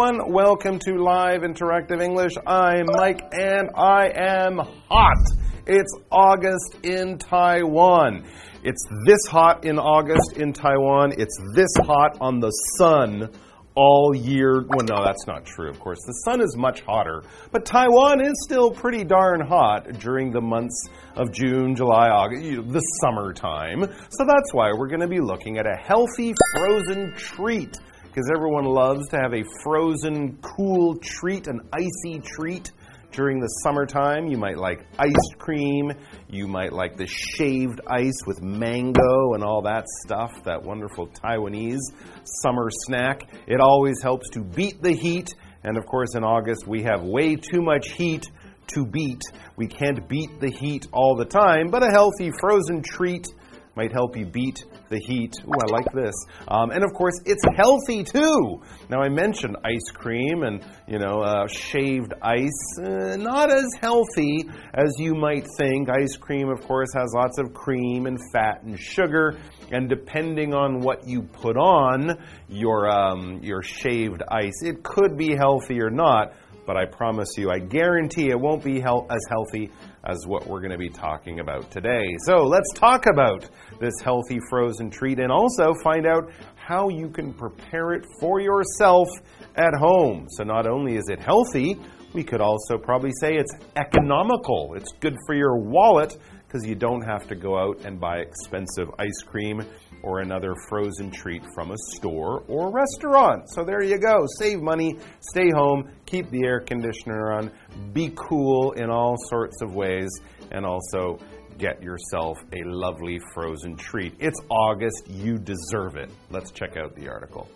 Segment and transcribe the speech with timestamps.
[0.00, 0.32] everyone.
[0.32, 2.32] Welcome to Live Interactive English.
[2.46, 4.56] I'm Mike and I am
[4.88, 5.26] hot.
[5.66, 8.24] It's August in Taiwan.
[8.62, 11.12] It's this hot in August in Taiwan.
[11.18, 13.30] It's this hot on the sun
[13.74, 14.64] all year.
[14.68, 15.98] Well, no, that's not true, of course.
[16.06, 17.22] The sun is much hotter,
[17.52, 22.80] but Taiwan is still pretty darn hot during the months of June, July, August, the
[23.02, 23.82] summertime.
[23.82, 27.76] So that's why we're going to be looking at a healthy frozen treat
[28.10, 32.72] because everyone loves to have a frozen, cool treat, an icy treat
[33.12, 34.26] during the summertime.
[34.26, 35.92] You might like ice cream.
[36.28, 41.78] You might like the shaved ice with mango and all that stuff, that wonderful Taiwanese
[42.24, 43.28] summer snack.
[43.46, 45.28] It always helps to beat the heat.
[45.62, 48.28] And of course, in August, we have way too much heat
[48.74, 49.22] to beat.
[49.56, 53.28] We can't beat the heat all the time, but a healthy frozen treat
[53.76, 55.34] might help you beat the heat.
[55.46, 56.14] Ooh, I like this.
[56.48, 58.62] Um, and of course, it's healthy too.
[58.88, 62.78] Now, I mentioned ice cream and, you know, uh, shaved ice.
[62.82, 65.88] Uh, not as healthy as you might think.
[65.88, 69.38] Ice cream, of course, has lots of cream and fat and sugar.
[69.70, 72.18] And depending on what you put on
[72.48, 76.32] your, um, your shaved ice, it could be healthy or not
[76.66, 79.70] but I promise you, I guarantee it won't be as healthy
[80.04, 82.06] as what we're going to be talking about today.
[82.26, 83.48] So let's talk about
[83.80, 89.08] this healthy frozen treat and also find out how you can prepare it for yourself
[89.56, 90.26] at home.
[90.30, 91.76] So not only is it healthy,
[92.12, 94.74] we could also probably say it's economical.
[94.76, 96.16] It's good for your wallet
[96.50, 99.62] because you don't have to go out and buy expensive ice cream
[100.02, 103.48] or another frozen treat from a store or restaurant.
[103.50, 104.26] So there you go.
[104.38, 107.52] Save money, stay home, keep the air conditioner on,
[107.92, 110.10] be cool in all sorts of ways,
[110.50, 111.18] and also
[111.56, 114.14] get yourself a lovely frozen treat.
[114.18, 116.10] It's August, you deserve it.
[116.30, 117.46] Let's check out the article.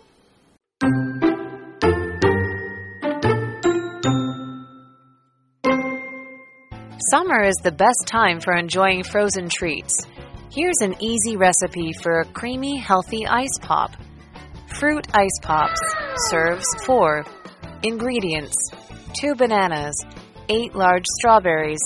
[7.11, 9.93] Summer is the best time for enjoying frozen treats.
[10.51, 13.91] Here's an easy recipe for a creamy, healthy ice pop.
[14.79, 15.79] Fruit ice pops
[16.29, 17.23] serves 4.
[17.83, 18.55] Ingredients
[19.13, 20.03] 2 bananas,
[20.49, 21.81] 8 large strawberries,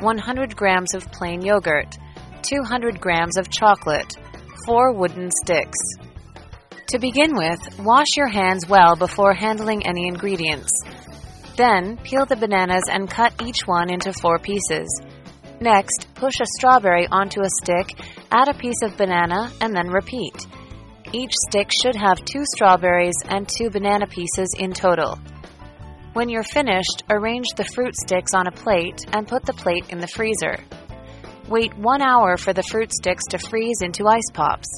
[0.00, 1.96] 100 grams of plain yogurt,
[2.42, 4.16] 200 grams of chocolate,
[4.66, 5.78] 4 wooden sticks.
[6.88, 10.70] To begin with, wash your hands well before handling any ingredients.
[11.58, 14.86] Then, peel the bananas and cut each one into 4 pieces.
[15.60, 17.98] Next, push a strawberry onto a stick,
[18.30, 20.46] add a piece of banana, and then repeat.
[21.12, 25.18] Each stick should have two strawberries and two banana pieces in total.
[26.12, 29.98] When you're finished, arrange the fruit sticks on a plate and put the plate in
[29.98, 30.58] the freezer.
[31.48, 34.68] Wait one hour for the fruit sticks to freeze into ice pops.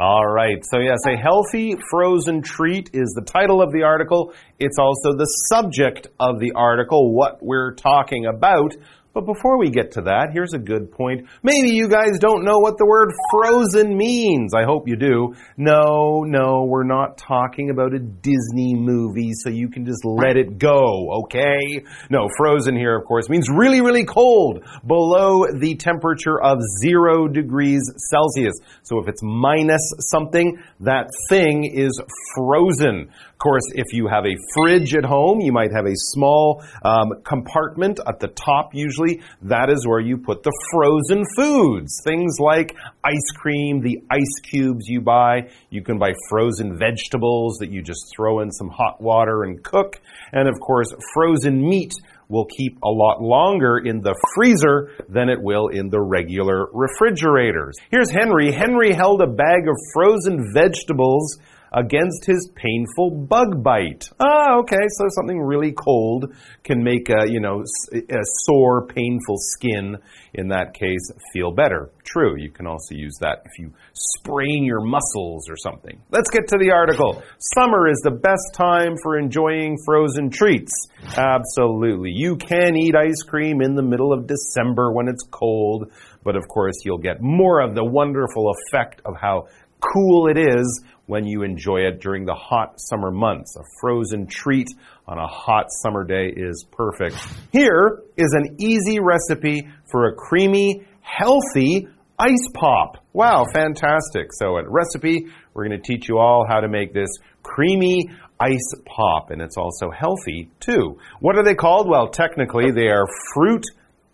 [0.00, 0.64] All right.
[0.64, 4.32] So, yes, a healthy frozen treat is the title of the article.
[4.58, 8.74] It's also the subject of the article, what we're talking about.
[9.12, 11.26] But before we get to that, here's a good point.
[11.42, 14.54] Maybe you guys don't know what the word frozen means.
[14.54, 15.34] I hope you do.
[15.56, 20.58] No, no, we're not talking about a Disney movie, so you can just let it
[20.58, 21.84] go, okay?
[22.08, 27.82] No, frozen here, of course, means really, really cold, below the temperature of zero degrees
[28.10, 28.54] Celsius.
[28.84, 32.00] So if it's minus something, that thing is
[32.36, 36.62] frozen Of course, if you have a fridge at home, you might have a small
[36.84, 38.99] um, compartment at the top, usually.
[39.42, 42.00] That is where you put the frozen foods.
[42.04, 45.50] Things like ice cream, the ice cubes you buy.
[45.70, 50.00] You can buy frozen vegetables that you just throw in some hot water and cook.
[50.32, 51.92] And of course, frozen meat
[52.28, 57.74] will keep a lot longer in the freezer than it will in the regular refrigerators.
[57.90, 58.52] Here's Henry.
[58.52, 61.38] Henry held a bag of frozen vegetables
[61.72, 64.08] against his painful bug bite.
[64.18, 66.34] Ah, okay, so something really cold
[66.64, 67.62] can make a, you know,
[67.92, 69.96] a sore, painful skin,
[70.34, 71.90] in that case, feel better.
[72.04, 76.00] True, you can also use that if you sprain your muscles or something.
[76.10, 77.22] Let's get to the article.
[77.38, 80.72] Summer is the best time for enjoying frozen treats.
[81.16, 82.10] Absolutely.
[82.14, 85.92] You can eat ice cream in the middle of December when it's cold,
[86.24, 89.46] but of course, you'll get more of the wonderful effect of how
[89.80, 93.56] cool it is when you enjoy it during the hot summer months.
[93.56, 94.68] A frozen treat
[95.08, 97.16] on a hot summer day is perfect.
[97.50, 103.04] Here is an easy recipe for a creamy, healthy ice pop.
[103.12, 104.28] Wow, fantastic.
[104.30, 107.10] So, at recipe, we're going to teach you all how to make this
[107.42, 108.08] creamy
[108.38, 110.96] ice pop, and it's also healthy too.
[111.18, 111.88] What are they called?
[111.88, 113.64] Well, technically, they are fruit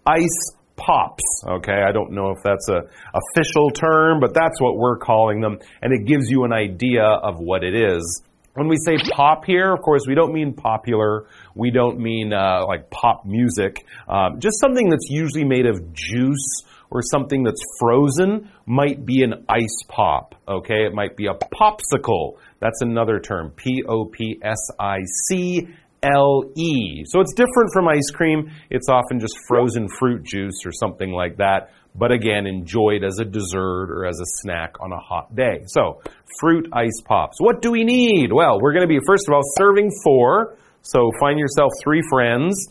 [0.06, 1.24] ice pops.
[1.48, 2.82] Okay, I don't know if that's a
[3.14, 7.38] official term, but that's what we're calling them, and it gives you an idea of
[7.38, 8.22] what it is.
[8.54, 11.26] When we say pop here, of course, we don't mean popular.
[11.54, 13.84] We don't mean uh, like pop music.
[14.08, 19.44] Um, just something that's usually made of juice or something that's frozen might be an
[19.48, 20.36] ice pop.
[20.48, 22.38] Okay, it might be a popsicle.
[22.60, 23.50] That's another term.
[23.50, 25.68] P O P S I C
[26.14, 27.02] L E.
[27.06, 28.50] So it's different from ice cream.
[28.70, 31.70] It's often just frozen fruit juice or something like that.
[31.98, 35.62] But again, enjoyed as a dessert or as a snack on a hot day.
[35.66, 36.02] So,
[36.38, 37.38] fruit ice pops.
[37.40, 38.32] What do we need?
[38.32, 40.58] Well, we're going to be, first of all, serving four.
[40.82, 42.68] So, find yourself three friends.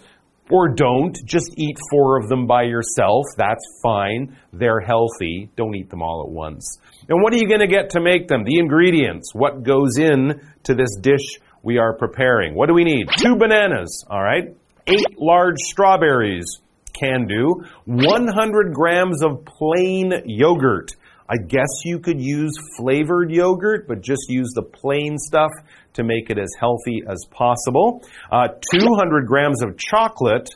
[0.51, 1.17] Or don't.
[1.25, 3.25] Just eat four of them by yourself.
[3.35, 4.37] That's fine.
[4.53, 5.49] They're healthy.
[5.55, 6.77] Don't eat them all at once.
[7.09, 8.43] And what are you going to get to make them?
[8.43, 9.31] The ingredients.
[9.33, 12.55] What goes in to this dish we are preparing.
[12.55, 13.09] What do we need?
[13.17, 14.55] Two bananas, all right?
[14.87, 16.61] Eight large strawberries,
[16.99, 17.63] can do.
[17.85, 20.91] 100 grams of plain yogurt.
[21.27, 25.51] I guess you could use flavored yogurt, but just use the plain stuff
[25.93, 28.03] to make it as healthy as possible.
[28.31, 30.55] Uh, 200 grams of chocolate.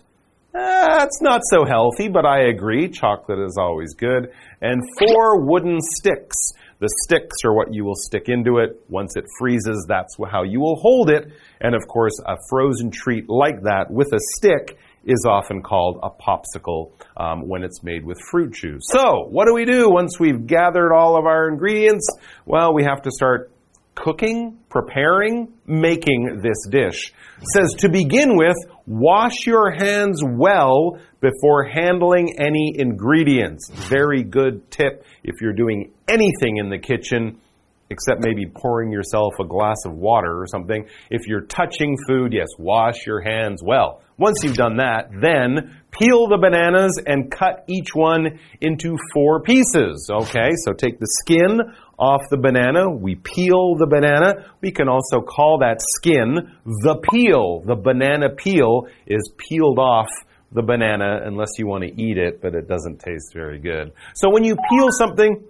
[0.53, 2.89] That's not so healthy, but I agree.
[2.89, 4.31] Chocolate is always good.
[4.61, 6.53] And four wooden sticks.
[6.79, 8.81] The sticks are what you will stick into it.
[8.87, 11.29] Once it freezes, that's how you will hold it.
[11.59, 16.09] And of course, a frozen treat like that with a stick is often called a
[16.09, 18.83] popsicle um, when it's made with fruit juice.
[18.91, 22.07] So, what do we do once we've gathered all of our ingredients?
[22.45, 23.51] Well, we have to start
[24.03, 27.11] cooking, preparing, making this dish.
[27.37, 28.55] It says to begin with,
[28.87, 33.69] wash your hands well before handling any ingredients.
[33.73, 37.39] Very good tip if you're doing anything in the kitchen
[37.89, 40.85] except maybe pouring yourself a glass of water or something.
[41.09, 44.01] If you're touching food, yes, wash your hands well.
[44.17, 50.09] Once you've done that, then peel the bananas and cut each one into four pieces.
[50.11, 51.59] Okay, so take the skin
[51.99, 52.89] off the banana.
[52.89, 54.45] We peel the banana.
[54.61, 57.61] We can also call that skin the peel.
[57.65, 60.07] The banana peel is peeled off
[60.51, 63.91] the banana unless you want to eat it, but it doesn't taste very good.
[64.15, 65.43] So when you peel something,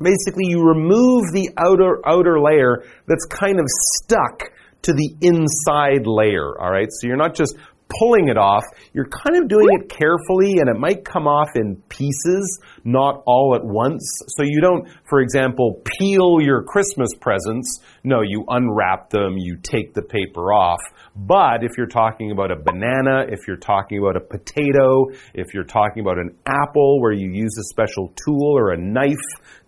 [0.00, 4.52] basically you remove the outer outer layer that's kind of stuck
[4.82, 6.88] to the inside layer, all right?
[6.90, 7.56] So you're not just
[7.98, 8.62] pulling it off,
[8.92, 13.54] you're kind of doing it carefully and it might come off in pieces, not all
[13.54, 14.02] at once.
[14.36, 17.80] So you don't, for example, peel your Christmas presents.
[18.04, 20.80] No, you unwrap them, you take the paper off.
[21.14, 25.64] But if you're talking about a banana, if you're talking about a potato, if you're
[25.64, 29.16] talking about an apple where you use a special tool or a knife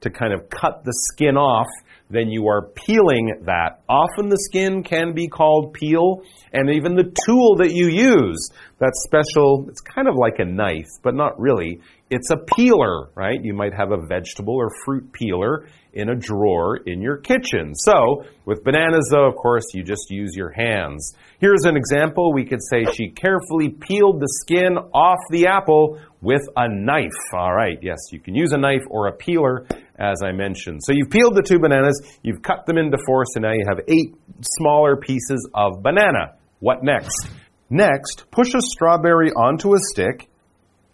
[0.01, 1.69] to kind of cut the skin off,
[2.11, 3.81] then you are peeling that.
[3.89, 6.23] Often the skin can be called peel,
[6.53, 10.91] and even the tool that you use, that special, it's kind of like a knife,
[11.03, 11.81] but not really.
[12.11, 13.43] It's a peeler, right?
[13.43, 17.75] You might have a vegetable or fruit peeler in a drawer in your kitchen.
[17.75, 21.15] So, with bananas, though, of course, you just use your hands.
[21.39, 22.33] Here's an example.
[22.33, 27.11] We could say she carefully peeled the skin off the apple with a knife.
[27.33, 29.67] All right, yes, you can use a knife or a peeler,
[29.99, 30.81] as I mentioned.
[30.85, 33.81] So you've peeled the two bananas, you've cut them into four, so now you have
[33.89, 36.35] eight smaller pieces of banana.
[36.61, 37.29] What next?
[37.71, 40.29] Next, push a strawberry onto a stick,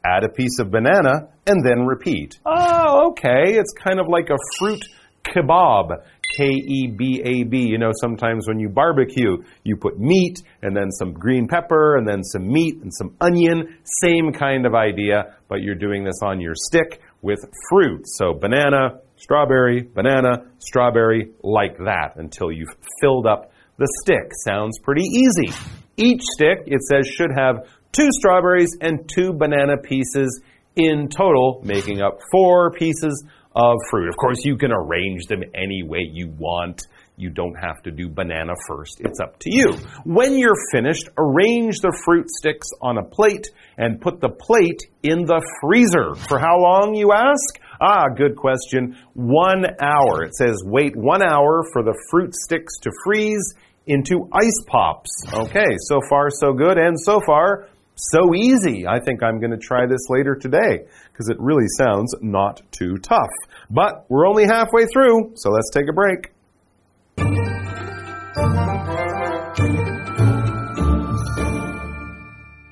[0.04, 2.38] add a piece of banana, and then repeat.
[2.46, 4.84] Oh, okay, it's kind of like a fruit
[5.24, 6.02] kebab.
[6.36, 7.66] K E B A B.
[7.66, 12.06] You know, sometimes when you barbecue, you put meat and then some green pepper and
[12.06, 13.76] then some meat and some onion.
[14.00, 18.02] Same kind of idea, but you're doing this on your stick with fruit.
[18.06, 24.32] So banana, strawberry, banana, strawberry, like that until you've filled up the stick.
[24.44, 25.52] Sounds pretty easy.
[25.96, 30.40] Each stick, it says, should have two strawberries and two banana pieces
[30.76, 33.24] in total, making up four pieces
[33.54, 34.08] of fruit.
[34.08, 36.86] Of course, you can arrange them any way you want.
[37.20, 39.00] You don't have to do banana first.
[39.00, 39.76] It's up to you.
[40.04, 45.26] When you're finished, arrange the fruit sticks on a plate and put the plate in
[45.26, 46.14] the freezer.
[46.14, 47.60] For how long, you ask?
[47.78, 48.96] Ah, good question.
[49.12, 50.24] One hour.
[50.24, 53.54] It says wait one hour for the fruit sticks to freeze
[53.86, 55.10] into ice pops.
[55.34, 58.86] Okay, so far so good, and so far so easy.
[58.86, 62.96] I think I'm going to try this later today because it really sounds not too
[62.96, 63.28] tough.
[63.68, 66.32] But we're only halfway through, so let's take a break.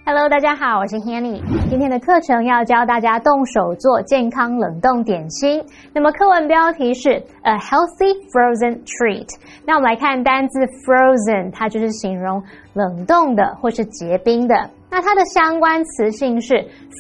[0.05, 1.43] Hello，大家好，我是 Hanny。
[1.69, 5.62] 今天的课程要教大家动手做健康冷冻点心。
[5.93, 9.28] 那么课文标题是 A Healthy Frozen Treat。
[9.67, 14.71] 那我们来看单字 frozen，它就是形容冷冻的或是结冰的。
[14.90, 16.55] 那它的相关词性是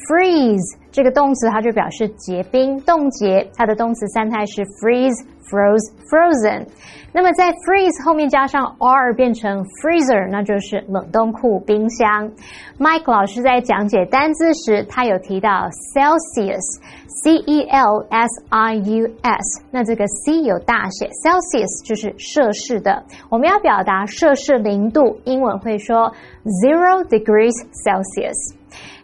[0.06, 3.50] freeze，这个动词它就表示结冰、冻结。
[3.56, 5.26] 它的动词三态是 freeze。
[5.48, 6.66] Froze frozen，
[7.12, 12.30] 那么在 freeze 后面加上 r 变成 freezer，那就是冷冻库、冰箱。
[12.78, 23.04] Mike 老师在讲解单字时，他有提到 Celsius，C E L S I U S，那这个 C 有大写，Celsius 就是摄氏的。
[23.30, 26.12] 我们要表达摄氏零度，英文会说
[26.44, 28.54] zero degrees Celsius。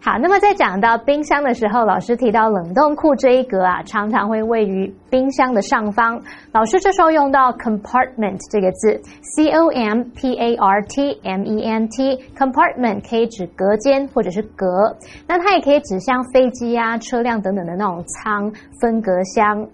[0.04, 6.20] 好，那么在讲到冰箱的时候，老师提到冷冻库这一格啊，常常会位于冰箱的上方。
[6.52, 9.00] 老师这时候用到 compartment 这个字
[9.34, 14.94] ，c o m p a r t m e n t，compartment 可以指隔间或者是隔，
[15.26, 19.66] 那它也可以指像飞机啊、车辆等等的那种舱分隔箱。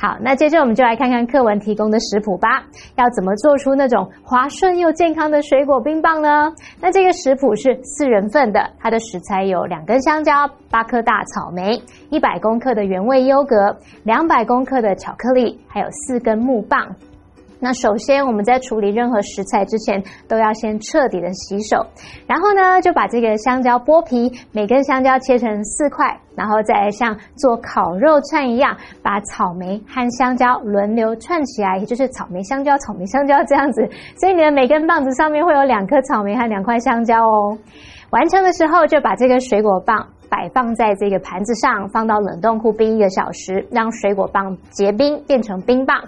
[0.00, 2.62] 好，那接着我们就来看看课文提供的食谱吧。
[2.96, 6.52] 要怎么做出那种滑顺又健康的水果冰棒呢？
[6.78, 10.32] 那这个食谱是四人份的，它的食材有两两根香蕉、
[10.72, 11.80] 八颗大草莓、
[12.10, 16.84] 一百公克的原味优格、两百公克的巧克力，还有四根木棒。
[17.60, 21.86] 那首先，我们在处理任何食材之前，都要先彻底的洗手。
[22.26, 26.06] 然后呢，就把这个香蕉剥皮，每根香蕉切成四块，
[26.36, 33.88] 然后再像做烤肉串一样，把草莓和香蕉轮流串起来，也就是草莓香蕉、草莓香蕉这样子。
[34.16, 37.56] 所以你的每根棒子上面会有两颗草莓和两块香蕉哦。
[38.10, 40.08] 完成的时候，就把这个水果棒。
[40.30, 45.98] 摆放在这个盘子上，放到冷冻库冰一个小时，让水果棒结冰变成冰棒。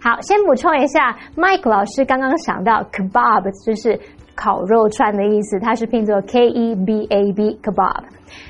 [0.00, 4.00] 好，先补充一下，Mike 老师刚刚想到 kebab 就是
[4.36, 8.04] 烤肉串的意思，它是拼作 K E B A B kebab。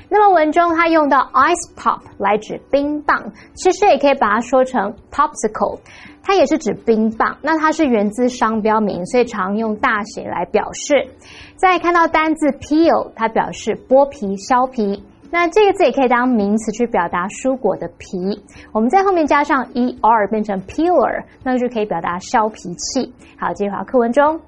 [0.09, 5.79] 那么文中它用到 ice pop 来指冰棒，其实也可以把它说成 popsicle，
[6.23, 7.37] 它也是指冰棒。
[7.41, 11.07] 那它是源自商标名，所以常用大写来表示。
[11.55, 15.03] 再看到单字 peel，它表示剥皮、削皮。
[15.29, 18.17] 那这个字也可以当名词去表达蔬果的皮，
[18.71, 23.13] 我们在后面加上 er 变成 peeler，那就可以表达削皮器。
[23.37, 24.39] 好，接回课文中。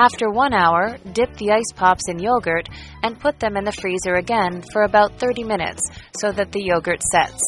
[0.00, 2.68] After one hour, dip the ice pops in yogurt
[3.02, 5.82] and put them in the freezer again for about 30 minutes
[6.18, 7.42] so that the yogurt sets.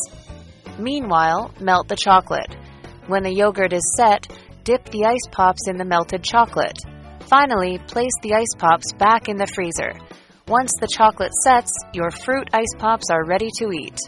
[0.79, 2.57] Meanwhile, melt the chocolate.
[3.07, 4.27] When the yogurt is set,
[4.63, 6.79] Dip the ice pops in the melted chocolate.
[7.21, 9.99] Finally, place the ice pops back in the freezer.
[10.47, 13.99] Once the chocolate sets, your fruit ice pops are ready to eat.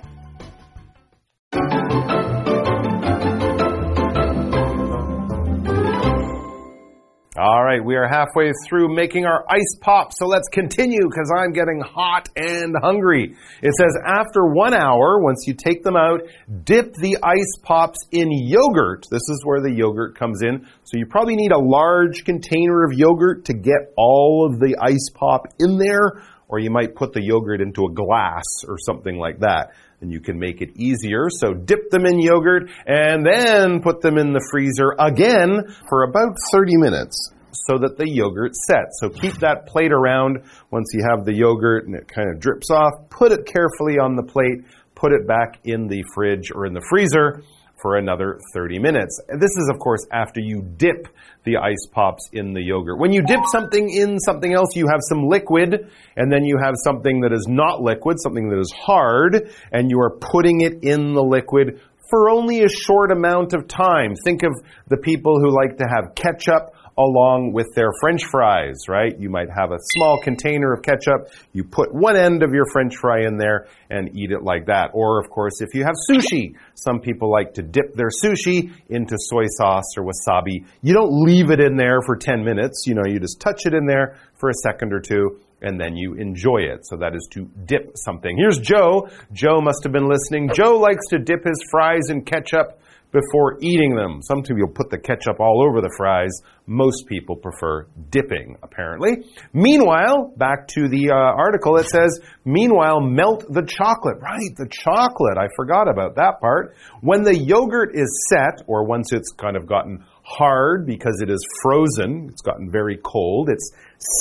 [7.43, 11.51] All right, we are halfway through making our ice pop, so let's continue because I'm
[11.51, 13.35] getting hot and hungry.
[13.61, 16.21] It says after one hour, once you take them out,
[16.63, 19.09] dip the ice pops in yogurt.
[19.11, 20.69] This is where the yogurt comes in.
[20.85, 25.11] So you probably need a large container of yogurt to get all of the ice
[25.13, 29.41] pop in there, or you might put the yogurt into a glass or something like
[29.41, 29.73] that
[30.03, 31.29] and you can make it easier.
[31.31, 36.37] So dip them in yogurt and then put them in the freezer again for about
[36.53, 38.99] 30 minutes so that the yogurt sets.
[39.01, 42.71] So keep that plate around once you have the yogurt and it kind of drips
[42.71, 42.93] off.
[43.09, 46.85] Put it carefully on the plate, put it back in the fridge or in the
[46.91, 47.43] freezer
[47.83, 49.21] for another 30 minutes.
[49.29, 51.09] This is, of course, after you dip
[51.45, 52.99] the ice pops in the yogurt.
[52.99, 56.75] When you dip something in something else, you have some liquid, and then you have
[56.85, 61.13] something that is not liquid, something that is hard, and you are putting it in
[61.13, 64.15] the liquid for only a short amount of time.
[64.25, 64.53] Think of
[64.89, 69.19] the people who like to have ketchup along with their french fries, right?
[69.19, 71.29] You might have a small container of ketchup.
[71.53, 74.91] You put one end of your french fry in there and eat it like that.
[74.93, 79.17] Or, of course, if you have sushi, some people like to dip their sushi into
[79.19, 80.67] soy sauce or wasabi.
[80.83, 82.85] You don't leave it in there for 10 minutes.
[82.87, 85.97] You know, you just touch it in there for a second or two and then
[85.97, 86.85] you enjoy it.
[86.85, 88.37] So that is to dip something.
[88.37, 89.09] Here's Joe.
[89.33, 90.51] Joe must have been listening.
[90.53, 92.81] Joe likes to dip his fries in ketchup
[93.13, 94.21] before eating them.
[94.23, 96.31] Some people put the ketchup all over the fries.
[96.67, 99.25] Most people prefer dipping, apparently.
[99.53, 104.19] Meanwhile, back to the uh, article, it says, meanwhile, melt the chocolate.
[104.21, 105.37] Right, the chocolate.
[105.39, 106.75] I forgot about that part.
[107.01, 111.45] When the yogurt is set, or once it's kind of gotten hard because it is
[111.63, 113.73] frozen, it's gotten very cold, it's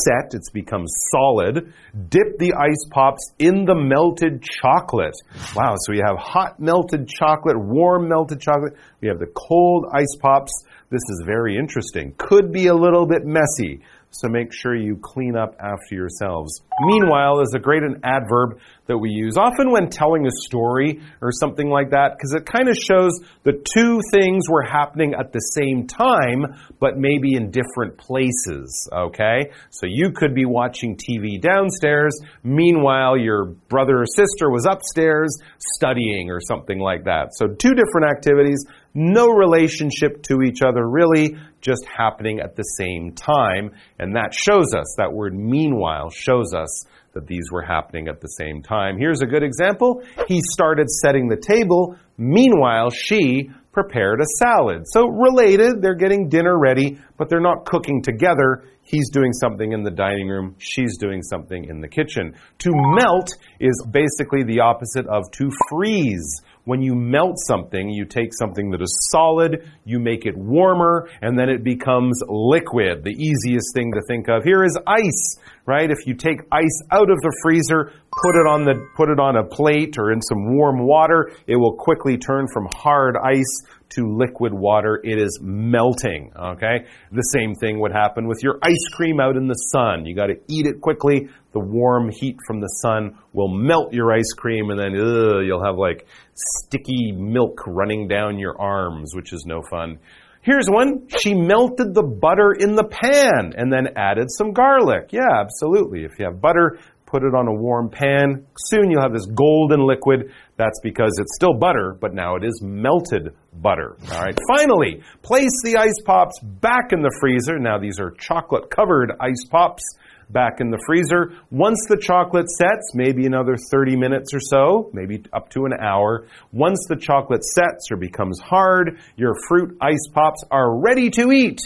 [0.06, 1.74] set, it's become solid.
[2.10, 5.16] Dip the ice pops in the melted chocolate.
[5.56, 8.74] Wow, so you have hot melted chocolate, warm melted chocolate.
[9.02, 10.52] We have the cold ice pops.
[10.90, 12.14] This is very interesting.
[12.18, 13.82] Could be a little bit messy
[14.12, 16.62] so make sure you clean up after yourselves.
[16.82, 21.32] Meanwhile is a great an adverb that we use often when telling a story or
[21.32, 25.40] something like that because it kind of shows the two things were happening at the
[25.40, 29.52] same time but maybe in different places, okay?
[29.70, 35.38] So you could be watching TV downstairs, meanwhile your brother or sister was upstairs
[35.76, 37.30] studying or something like that.
[37.34, 43.14] So two different activities, no relationship to each other really, just happening at the same
[43.14, 43.72] time.
[44.00, 48.28] And that shows us, that word meanwhile shows us that these were happening at the
[48.28, 48.98] same time.
[48.98, 50.04] Here's a good example.
[50.28, 51.98] He started setting the table.
[52.18, 54.84] Meanwhile, she prepared a salad.
[54.86, 58.66] So related, they're getting dinner ready, but they're not cooking together.
[58.84, 62.34] He's doing something in the dining room, she's doing something in the kitchen.
[62.60, 63.30] To melt
[63.60, 66.42] is basically the opposite of to freeze.
[66.64, 71.38] When you melt something, you take something that is solid, you make it warmer, and
[71.38, 73.04] then it becomes liquid.
[73.04, 75.38] The easiest thing to think of here is ice,
[75.72, 75.90] right?
[75.90, 79.38] If you take ice out of the freezer, put it on the put it on
[79.38, 83.64] a plate or in some warm water, it will quickly turn from hard ice
[83.96, 86.32] to liquid water, it is melting.
[86.38, 86.86] Okay?
[87.12, 90.06] The same thing would happen with your ice cream out in the sun.
[90.06, 91.30] You got to eat it quickly.
[91.54, 95.64] The warm heat from the sun will melt your ice cream, and then ugh, you'll
[95.64, 100.00] have like sticky milk running down your arms, which is no fun.
[100.44, 101.08] Here's one.
[101.20, 105.10] She melted the butter in the pan and then added some garlic.
[105.12, 106.04] Yeah, absolutely.
[106.04, 108.48] If you have butter, put it on a warm pan.
[108.58, 110.32] Soon you'll have this golden liquid.
[110.58, 113.98] That's because it's still butter, but now it is melted butter.
[114.12, 114.38] All right.
[114.58, 117.60] Finally, place the ice pops back in the freezer.
[117.60, 119.84] Now these are chocolate covered ice pops
[120.32, 121.34] back in the freezer.
[121.52, 126.26] Once the chocolate sets, maybe another 30 minutes or so, maybe up to an hour.
[126.52, 131.60] Once the chocolate sets or becomes hard, your fruit ice pops are ready to eat.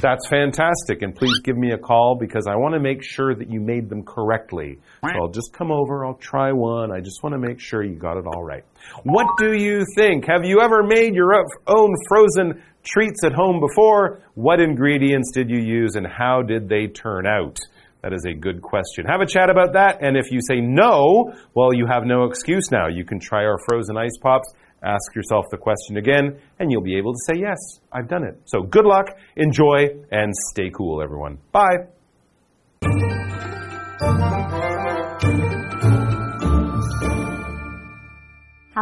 [0.00, 1.02] That's fantastic.
[1.02, 3.88] And please give me a call because I want to make sure that you made
[3.88, 4.78] them correctly.
[5.02, 6.92] So I'll just come over, I'll try one.
[6.92, 8.64] I just want to make sure you got it all right.
[9.04, 10.26] What do you think?
[10.26, 11.32] Have you ever made your
[11.66, 14.22] own frozen treats at home before?
[14.34, 17.58] What ingredients did you use and how did they turn out?
[18.02, 19.04] That is a good question.
[19.06, 20.02] Have a chat about that.
[20.02, 22.88] And if you say no, well, you have no excuse now.
[22.88, 26.96] You can try our frozen ice pops, ask yourself the question again, and you'll be
[26.98, 27.58] able to say, yes,
[27.92, 28.40] I've done it.
[28.44, 31.38] So good luck, enjoy, and stay cool, everyone.
[31.52, 33.21] Bye.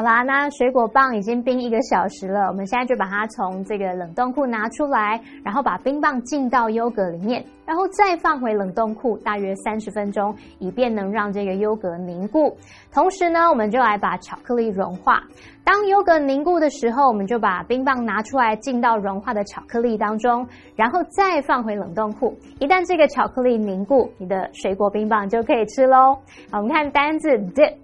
[0.00, 12.56] 好啦，那水果棒已经冰一个小时了，我们现在就把它从这个冷冻库拿出来，然后把冰棒浸到优格里面，然后再放回冷冻库大约三十分钟，以便能让这个优格凝固。
[12.90, 15.22] 同时呢，我们就来把巧克力融化。
[15.64, 22.34] 当优格凝固的时候，我们就把冰棒拿出来浸到融化的巧克力当中，然后再放回冷冻库。
[22.58, 26.16] 一旦这个巧克力凝固，你的水果冰棒就可以吃喽。
[26.52, 27.74] 我们看单字 dip。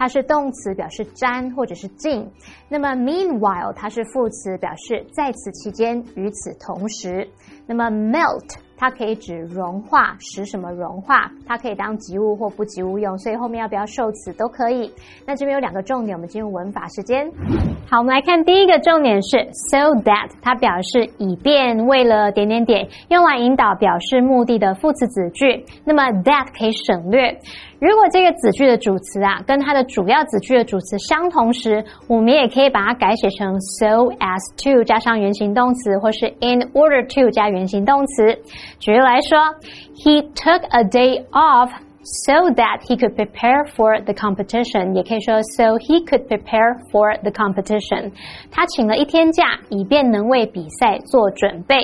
[0.00, 2.26] 它是动词，表示粘或者是浸。
[2.70, 7.28] 那么 meanwhile 它是副词，表示在此期间，与此同时。
[7.66, 8.48] 那么 melt
[8.80, 11.30] 它可以指融化，使什么融化？
[11.46, 14.90] 它可以当及物或不及物用，所以后面要不要受词都可以。
[15.26, 17.30] 那这边有两个重点，我们进入文法时间。
[17.86, 25.62] 好，我们来看第一个重点是 so that，它表示以便，为了点点点，用来引导表示目的的副词子句。
[25.84, 27.38] 那么 that 可以省略。
[27.80, 38.38] 如果这个子句的主词啊，跟它的主要子句的主词相同时，我们也可以把它改写成 so as to 加上原形动词，或是 in order to 加原形动词。
[38.78, 39.38] 举例来说
[39.96, 41.70] ，He took a day off
[42.02, 44.94] so that he could prepare for the competition。
[44.94, 48.12] 也可以说 so he could prepare for the competition。
[48.50, 51.76] 他请了一天假，以便能为比赛做准备。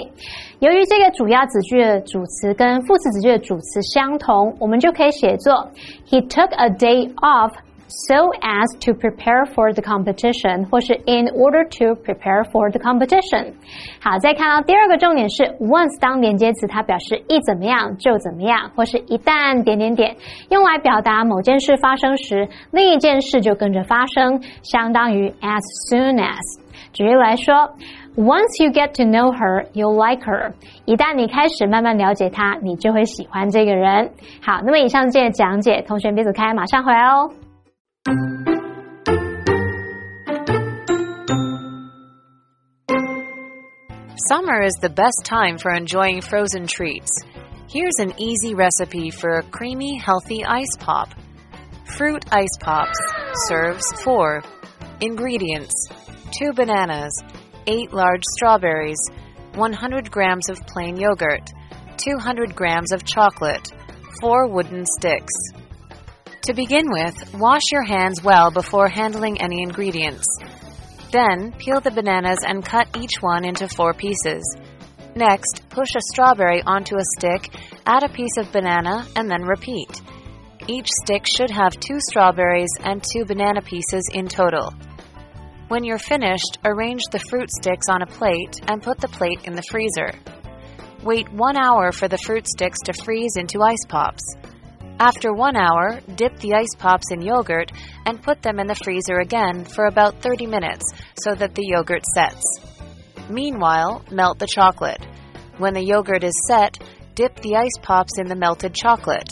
[0.61, 5.71] 由于这个主要子句的主词跟副词子句的主词相同，我们就可以写作
[6.09, 7.53] He took a day off。
[7.89, 13.53] So as to prepare for the competition，或是 in order to prepare for the competition。
[14.01, 20.17] 好，再看到第二个重点是 once 当连接词，它表示一怎么样就怎么样，或是一旦点点点，
[20.51, 26.61] 用来表达某件事发生时，另一件事就跟着发生，相当于 as soon as。
[26.93, 27.55] 举例来说
[28.17, 30.53] ，Once you get to know her, you like her。
[30.85, 34.11] 一旦你开始慢慢了解她，你就会喜欢这个人。
[34.43, 37.31] 好，那么以上这些讲解，同学别走开，马上回来哦。
[38.07, 38.23] Summer
[44.63, 47.11] is the best time for enjoying frozen treats.
[47.69, 51.15] Here's an easy recipe for a creamy, healthy ice pop.
[51.97, 52.97] Fruit ice pops.
[53.49, 54.41] Serves 4.
[55.01, 55.75] Ingredients
[56.39, 57.25] 2 bananas,
[57.67, 59.01] 8 large strawberries,
[59.55, 61.51] 100 grams of plain yogurt,
[61.97, 63.73] 200 grams of chocolate,
[64.21, 65.35] 4 wooden sticks.
[66.47, 70.25] To begin with, wash your hands well before handling any ingredients.
[71.11, 74.57] Then, peel the bananas and cut each one into four pieces.
[75.17, 77.53] Next, push a strawberry onto a stick,
[77.85, 80.01] add a piece of banana, and then repeat.
[80.69, 84.73] Each stick should have two strawberries and two banana pieces in total.
[85.67, 89.55] When you're finished, arrange the fruit sticks on a plate and put the plate in
[89.55, 90.13] the freezer.
[91.03, 94.23] Wait one hour for the fruit sticks to freeze into ice pops.
[94.99, 97.71] After one hour, dip the ice pops in yogurt
[98.07, 100.85] and put them in the freezer again for about 30 minutes
[101.23, 102.43] so that the yogurt sets.
[103.29, 105.05] Meanwhile, melt the chocolate.
[105.59, 106.79] When the yogurt is set,
[107.15, 109.29] dip the ice pops in the melted chocolate.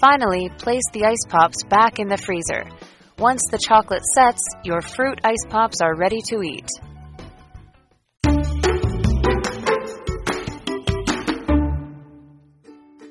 [0.00, 2.64] Finally, place the ice pops back in the freezer.
[3.18, 6.68] Once the chocolate sets, your fruit ice pops are ready to eat.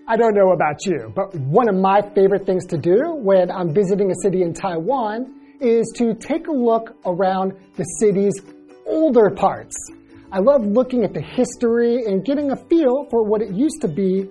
[0.07, 3.73] I don't know about you, but one of my favorite things to do when I'm
[3.73, 8.35] visiting a city in Taiwan is to take a look around the city's
[8.85, 9.75] older parts.
[10.31, 13.87] I love looking at the history and getting a feel for what it used to
[13.87, 14.29] be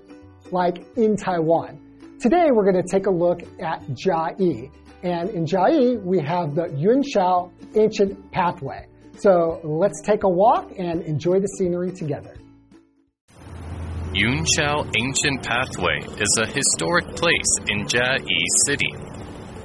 [0.53, 1.81] like in Taiwan.
[2.21, 4.71] Today we're going to take a look at Jiayi.
[5.03, 8.87] And in Jiayi, we have the Yunshao Ancient Pathway.
[9.19, 12.37] So let's take a walk and enjoy the scenery together.
[14.15, 18.95] Yunshao Ancient Pathway is a historic place in Jiayi City.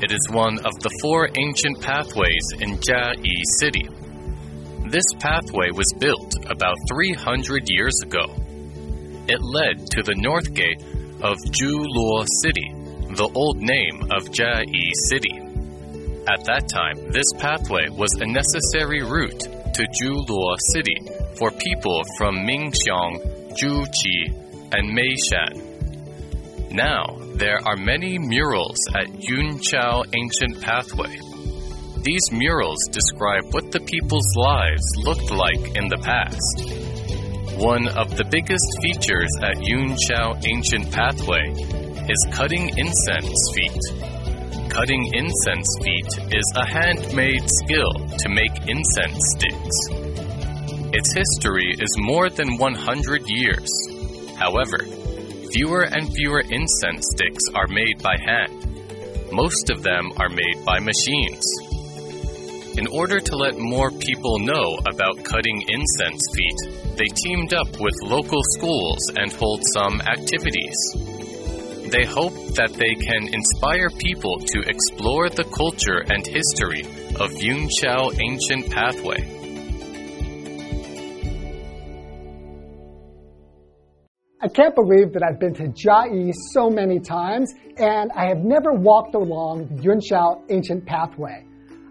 [0.02, 3.88] It is one of the four ancient pathways in Jiayi City.
[4.90, 8.26] This pathway was built about 300 years ago.
[9.28, 10.82] It led to the north gate
[11.22, 12.74] of Zhuluo City,
[13.14, 15.46] the old name of Jiayi City.
[16.28, 21.06] At that time, this pathway was a necessary route to Zhuluo City
[21.38, 24.34] for people from Mingxiang Juqi,
[24.72, 26.72] and Meishan.
[26.72, 31.18] Now, there are many murals at Yunshao Ancient Pathway.
[32.04, 36.90] These murals describe what the people's lives looked like in the past.
[37.60, 41.52] One of the biggest features at Yunshao Ancient Pathway
[42.08, 44.70] is cutting incense feet.
[44.70, 49.99] Cutting incense feet is a handmade skill to make incense sticks.
[50.92, 53.70] Its history is more than 100 years.
[54.38, 54.80] However,
[55.54, 59.32] fewer and fewer incense sticks are made by hand.
[59.32, 61.46] Most of them are made by machines.
[62.80, 67.94] In order to let more people know about cutting incense feet, they teamed up with
[68.02, 70.78] local schools and hold some activities.
[71.92, 76.82] They hope that they can inspire people to explore the culture and history
[77.22, 79.39] of Yunshao Ancient Pathway.
[84.42, 88.72] I can't believe that I've been to Jiayi so many times and I have never
[88.72, 91.44] walked along the Yunshao Ancient Pathway.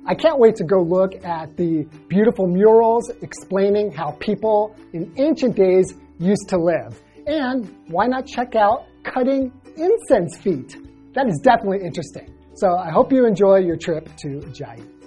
[0.06, 5.56] I can't wait to go look at the beautiful murals explaining how people in ancient
[5.56, 6.98] days used to live.
[7.26, 10.74] And why not check out cutting incense feet?
[11.12, 12.34] That is definitely interesting.
[12.54, 14.97] So I hope you enjoy your trip to Jiayi.